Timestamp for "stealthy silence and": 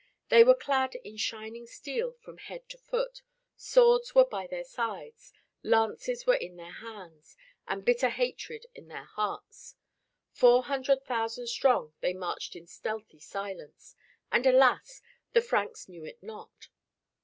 12.65-14.47